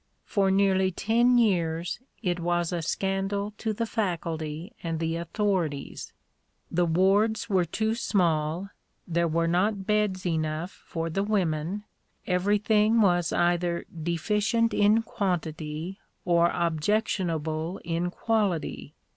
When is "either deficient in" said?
13.31-15.03